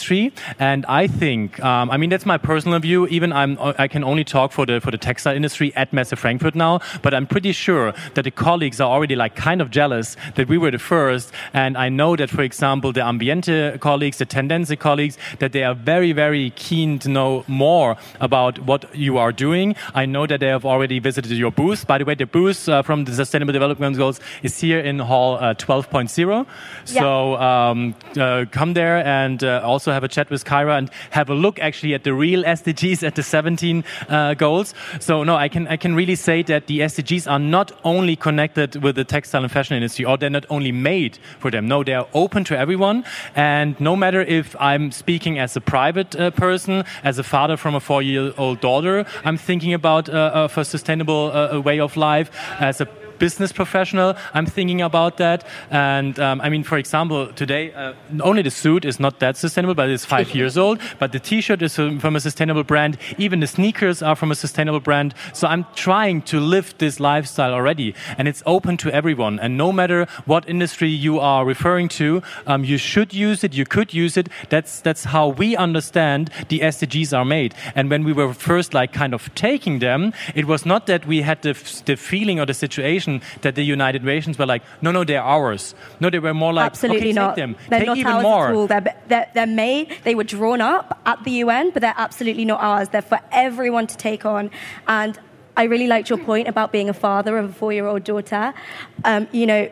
and 0.59 0.87
I 0.87 1.07
think, 1.07 1.61
um, 1.61 1.91
I 1.91 1.97
mean, 1.97 2.11
that's 2.11 2.27
my 2.27 2.39
personal 2.39 2.79
view. 2.79 3.07
Even 3.09 3.33
I'm 3.33 3.59
I 3.61 3.89
can 3.89 4.05
only 4.05 4.25
talk 4.25 4.53
for 4.53 4.67
the 4.67 4.81
for 4.81 4.91
the 4.91 4.99
textile 4.99 5.35
industry 5.35 5.73
at 5.77 5.93
Messe 5.93 6.15
Frankfurt 6.15 6.55
now, 6.55 6.81
but 7.03 7.15
I'm 7.15 7.27
pretty 7.27 7.53
sure 7.53 7.93
that 8.15 8.23
the 8.23 8.31
colleagues 8.31 8.81
are 8.81 8.91
already 8.91 9.17
like 9.17 9.35
kind 9.37 9.61
of 9.61 9.71
jealous 9.71 10.17
that 10.37 10.49
we 10.49 10.59
were 10.59 10.71
the 10.71 10.79
first, 10.79 11.33
and 11.53 11.77
I 11.77 11.89
know 11.89 12.17
that, 12.17 12.31
for 12.31 12.43
example, 12.43 12.93
the 12.93 13.01
Ambiente 13.01 13.79
colleagues, 13.81 14.19
the 14.19 14.27
Tendence 14.27 14.75
colleagues, 14.79 15.19
that 15.39 15.53
they 15.53 15.65
are 15.65 15.75
very 15.75 16.13
very 16.13 16.51
keen 16.51 16.99
to 17.01 17.09
know 17.09 17.45
more 17.47 17.97
about 18.21 18.59
what 18.61 18.85
you 18.95 19.19
are 19.19 19.33
doing. 19.33 19.75
I 19.95 20.07
know 20.07 20.27
that 20.27 20.41
they 20.41 20.49
have 20.49 20.65
already 20.65 20.99
visited 20.99 21.33
your 21.33 21.51
booth. 21.51 21.87
By 21.87 21.99
the 21.99 22.05
way, 22.05 22.15
the 22.15 22.27
booth 22.27 22.69
uh, 22.69 22.83
from 22.83 23.05
the 23.05 23.13
Sustainable 23.13 23.53
Development 23.53 23.97
Goals 23.97 24.21
is 24.43 24.59
here 24.61 24.81
in 24.81 24.99
Hall 24.99 25.37
uh, 25.37 25.55
12.0. 25.55 26.47
So 26.85 27.37
um, 27.37 27.95
uh, 28.17 28.45
come 28.51 28.75
there 28.75 29.05
and 29.05 29.43
uh, 29.43 29.61
have 29.93 30.05
a 30.05 30.09
chat 30.09 30.31
with 30.31 30.45
Kaira 30.45 30.79
and 30.79 30.91
have 31.11 31.31
a 31.31 31.35
look 31.35 31.59
actually 31.59 31.95
at 31.95 32.05
the 32.05 32.15
real 32.15 32.43
SDGs 32.45 33.03
at 33.07 33.15
the 33.15 33.23
17 33.23 33.85
uh, 34.09 34.35
goals. 34.35 34.75
So 34.99 35.25
no, 35.25 35.37
I 35.37 35.49
can 35.49 35.67
I 35.69 35.77
can 35.77 35.95
really 35.95 36.17
say 36.17 36.43
that 36.45 36.67
the 36.67 36.81
SDGs 36.81 37.31
are 37.31 37.39
not 37.39 37.73
only 37.85 38.17
connected 38.17 38.83
with 38.83 38.97
the 38.97 39.05
textile 39.05 39.43
and 39.43 39.53
fashion 39.53 39.77
industry, 39.77 40.05
or 40.05 40.17
they're 40.17 40.31
not 40.31 40.47
only 40.51 40.73
made 40.73 41.19
for 41.39 41.51
them. 41.51 41.69
No, 41.69 41.83
they 41.85 41.95
are 41.95 42.09
open 42.15 42.45
to 42.45 42.59
everyone. 42.59 43.05
And 43.35 43.79
no 43.81 43.97
matter 43.97 44.21
if 44.23 44.57
I'm 44.61 44.93
speaking 44.93 45.39
as 45.39 45.57
a 45.57 45.61
private 45.61 46.15
uh, 46.17 46.31
person, 46.31 46.85
as 47.05 47.19
a 47.19 47.23
father 47.23 47.57
from 47.57 47.75
a 47.75 47.81
four-year-old 47.81 48.61
daughter, 48.61 49.05
I'm 49.25 49.37
thinking 49.37 49.75
about 49.75 50.09
uh, 50.09 50.13
uh, 50.13 50.49
for 50.49 50.65
sustainable 50.65 51.33
uh, 51.33 51.61
way 51.61 51.81
of 51.81 51.97
life 51.97 52.31
as 52.61 52.81
a 52.81 52.87
business 53.21 53.53
professional, 53.53 54.17
I'm 54.35 54.47
thinking 54.47 54.83
about 54.83 55.19
that. 55.19 55.45
And 55.71 56.19
um, 56.19 56.41
I 56.41 56.49
mean, 56.49 56.65
for 56.65 56.77
example, 56.79 57.33
today, 57.35 57.73
uh, 57.73 57.93
only 58.21 58.43
the 58.43 58.51
suit 58.51 58.85
is 58.85 58.99
not 58.99 59.21
that 59.21 59.37
sustainable, 59.37 59.77
but 59.77 59.89
it's 59.89 60.05
five 60.05 60.35
years 60.35 60.59
old. 60.59 60.81
But 60.99 61.13
the 61.13 61.21
T-shirt 61.21 61.63
is 61.63 61.79
um, 61.79 62.01
from 62.01 62.17
a 62.17 62.21
sustainable 62.21 62.65
brand. 62.65 62.99
Even 63.19 63.39
the 63.39 63.47
sneakers 63.47 64.03
are 64.03 64.17
from 64.17 64.33
a 64.33 64.35
sustainable 64.35 64.81
brand. 64.81 65.15
So 65.33 65.47
I'm 65.47 65.67
trying 65.77 66.23
to 66.23 66.41
live 66.41 66.75
this 66.79 66.99
lifestyle 66.99 67.53
already, 67.53 67.95
and 68.19 68.27
it's 68.27 68.43
open 68.47 68.77
to 68.79 68.93
everyone. 68.93 69.39
And 69.39 69.57
no 69.57 69.71
matter 69.71 70.07
what 70.25 70.49
industry 70.49 70.89
you 70.89 71.21
are 71.21 71.45
referring 71.45 71.89
to, 72.01 72.23
um, 72.47 72.65
you 72.65 72.79
should 72.79 73.15
use 73.15 73.45
it. 73.45 73.55
You 73.55 73.67
could 73.67 73.93
use 73.93 74.17
it. 74.17 74.29
That's 74.49 74.81
that's 74.81 75.05
how 75.05 75.29
we 75.29 75.57
understand 75.57 76.31
the 76.49 76.61
SDGs 76.61 77.17
are 77.17 77.25
made. 77.25 77.55
And 77.75 77.91
when 77.91 78.03
we 78.03 78.13
were 78.15 78.33
first 78.33 78.73
like 78.73 78.93
kind 78.93 79.13
of 79.13 79.33
taking 79.35 79.81
them, 79.81 80.13
it 80.35 80.47
was 80.47 80.65
not 80.65 80.87
that 80.87 81.07
we 81.07 81.21
had 81.21 81.43
the, 81.43 81.53
the 81.85 81.97
feeling 81.97 82.41
or 82.41 82.47
the 82.47 82.55
situation 82.55 83.10
that 83.43 83.55
the 83.55 83.65
United 83.65 84.05
Nations 84.05 84.39
were 84.39 84.47
like, 84.47 84.63
no, 84.81 84.91
no, 84.93 85.03
they're 85.05 85.23
ours. 85.23 85.75
No, 86.01 86.11
they 86.11 86.19
were 86.21 86.35
more 86.35 86.53
like, 86.53 86.67
Absolutely 86.67 87.09
okay, 87.09 87.13
not. 87.13 87.35
take 87.35 87.43
them, 87.43 87.57
They're 87.69 87.81
take 87.81 87.87
not 87.87 87.97
even 87.99 88.13
ours 88.13 88.23
more. 88.23 88.49
at 88.49 88.55
all. 88.55 88.67
They're, 88.67 88.97
they're, 89.09 89.31
they're 89.35 89.47
made, 89.47 89.97
they 90.05 90.15
were 90.15 90.25
drawn 90.25 90.61
up 90.61 91.01
at 91.05 91.25
the 91.25 91.33
UN, 91.45 91.71
but 91.71 91.81
they're 91.83 91.95
absolutely 91.97 92.45
not 92.45 92.61
ours. 92.61 92.89
They're 92.91 93.03
for 93.03 93.21
everyone 93.33 93.87
to 93.89 93.97
take 93.97 94.25
on. 94.25 94.51
And 94.87 95.19
I 95.57 95.65
really 95.65 95.87
liked 95.87 96.09
your 96.09 96.19
point 96.19 96.49
about 96.49 96.73
being 96.73 96.89
a 96.89 96.95
father 96.95 97.37
of 97.39 97.51
a 97.51 97.53
four 97.53 97.73
year 97.73 97.87
old 97.87 98.05
daughter. 98.05 98.55
Um, 99.05 99.27
you 99.33 99.47
know, 99.47 99.71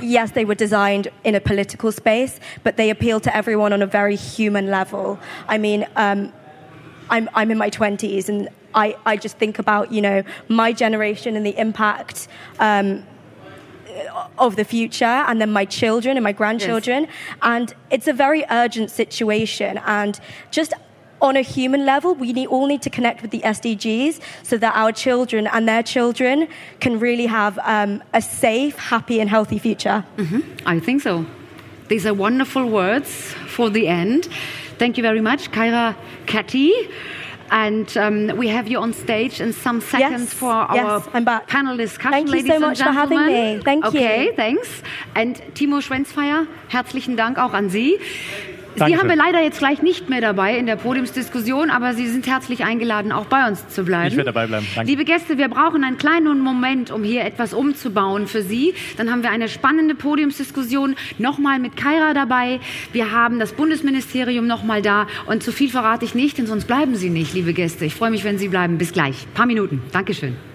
yes, 0.00 0.32
they 0.32 0.44
were 0.44 0.54
designed 0.54 1.08
in 1.24 1.34
a 1.34 1.40
political 1.40 1.90
space, 1.92 2.38
but 2.62 2.76
they 2.76 2.90
appeal 2.90 3.20
to 3.20 3.34
everyone 3.36 3.72
on 3.72 3.82
a 3.82 3.86
very 3.86 4.16
human 4.16 4.66
level. 4.68 5.18
I 5.48 5.58
mean, 5.58 5.86
um, 5.96 6.32
I'm, 7.10 7.28
I'm 7.34 7.50
in 7.50 7.58
my 7.58 7.70
20s 7.70 8.28
and 8.28 8.48
I, 8.74 8.96
I 9.04 9.16
just 9.16 9.38
think 9.38 9.58
about, 9.58 9.92
you 9.92 10.02
know, 10.02 10.22
my 10.48 10.72
generation 10.72 11.36
and 11.36 11.44
the 11.44 11.56
impact 11.58 12.28
um, 12.58 13.04
of 14.38 14.56
the 14.56 14.64
future 14.64 15.04
and 15.04 15.40
then 15.40 15.52
my 15.52 15.64
children 15.64 16.16
and 16.16 16.24
my 16.24 16.32
grandchildren. 16.32 17.08
And 17.42 17.74
it's 17.90 18.08
a 18.08 18.12
very 18.12 18.44
urgent 18.50 18.90
situation. 18.90 19.78
And 19.86 20.18
just 20.50 20.72
on 21.20 21.36
a 21.36 21.42
human 21.42 21.86
level, 21.86 22.14
we 22.14 22.32
need, 22.32 22.48
all 22.48 22.66
need 22.66 22.82
to 22.82 22.90
connect 22.90 23.22
with 23.22 23.30
the 23.30 23.40
SDGs 23.40 24.20
so 24.42 24.58
that 24.58 24.74
our 24.74 24.92
children 24.92 25.46
and 25.46 25.68
their 25.68 25.82
children 25.82 26.48
can 26.80 26.98
really 26.98 27.26
have 27.26 27.58
um, 27.62 28.02
a 28.12 28.20
safe, 28.20 28.76
happy, 28.76 29.20
and 29.20 29.30
healthy 29.30 29.58
future. 29.58 30.04
I 30.66 30.80
think 30.80 31.02
so. 31.02 31.24
These 31.88 32.06
are 32.06 32.14
wonderful 32.14 32.68
words 32.68 33.34
for 33.46 33.70
the 33.70 33.86
end. 33.86 34.28
Thank 34.78 34.96
you 34.96 35.02
very 35.02 35.20
much, 35.20 35.50
Kaira 35.52 35.94
Shetty. 36.26 36.90
And 37.50 37.94
um, 37.96 38.36
we 38.38 38.48
have 38.48 38.66
you 38.68 38.78
on 38.78 38.92
stage 38.92 39.40
in 39.40 39.52
some 39.52 39.80
seconds 39.80 40.20
Yes, 40.30 40.34
for 40.34 40.50
our 40.52 40.74
yes, 40.74 41.08
I'm 41.12 41.24
back. 41.24 41.46
panel 41.48 41.76
discussion, 41.76 42.12
Thank 42.12 42.28
you 42.28 42.32
ladies 42.34 42.48
so 42.48 42.54
and 42.56 42.62
much 42.64 42.78
for 42.78 42.92
having 42.92 43.26
me. 43.26 43.60
Thank 43.62 43.84
you. 43.84 43.88
okay, 43.90 44.32
thanks. 44.36 44.68
And 45.14 45.36
Thimo 45.54 45.80
Schwenzfeier, 45.80 46.46
herzlichen 46.68 47.16
Dank 47.16 47.38
auch 47.38 47.52
an 47.54 47.68
Sie. 47.70 47.98
Sie 48.74 48.78
Dankeschön. 48.78 49.00
haben 49.00 49.08
wir 49.08 49.16
leider 49.16 49.42
jetzt 49.42 49.58
gleich 49.58 49.82
nicht 49.82 50.08
mehr 50.08 50.20
dabei 50.20 50.56
in 50.56 50.66
der 50.66 50.76
Podiumsdiskussion, 50.76 51.70
aber 51.70 51.92
Sie 51.94 52.06
sind 52.06 52.26
herzlich 52.26 52.64
eingeladen, 52.64 53.12
auch 53.12 53.26
bei 53.26 53.46
uns 53.46 53.68
zu 53.68 53.84
bleiben. 53.84 54.08
Ich 54.08 54.16
werde 54.16 54.32
dabei 54.32 54.46
bleiben. 54.46 54.66
Danke. 54.74 54.90
Liebe 54.90 55.04
Gäste, 55.04 55.36
wir 55.36 55.48
brauchen 55.48 55.84
einen 55.84 55.98
kleinen 55.98 56.40
Moment, 56.40 56.90
um 56.90 57.04
hier 57.04 57.24
etwas 57.24 57.52
umzubauen 57.54 58.26
für 58.26 58.42
Sie. 58.42 58.74
Dann 58.96 59.10
haben 59.10 59.22
wir 59.22 59.30
eine 59.30 59.48
spannende 59.48 59.94
Podiumsdiskussion 59.94 60.96
nochmal 61.18 61.58
mit 61.58 61.76
Kaira 61.76 62.14
dabei. 62.14 62.60
Wir 62.92 63.12
haben 63.12 63.38
das 63.38 63.52
Bundesministerium 63.52 64.46
nochmal 64.46 64.82
da. 64.82 65.06
Und 65.26 65.42
zu 65.42 65.52
viel 65.52 65.68
verrate 65.68 66.04
ich 66.04 66.14
nicht, 66.14 66.38
denn 66.38 66.46
sonst 66.46 66.66
bleiben 66.66 66.94
Sie 66.94 67.10
nicht, 67.10 67.34
liebe 67.34 67.52
Gäste. 67.52 67.84
Ich 67.84 67.94
freue 67.94 68.10
mich, 68.10 68.24
wenn 68.24 68.38
Sie 68.38 68.48
bleiben. 68.48 68.78
Bis 68.78 68.92
gleich. 68.92 69.26
Ein 69.26 69.34
paar 69.34 69.46
Minuten. 69.46 69.82
Dankeschön. 69.92 70.51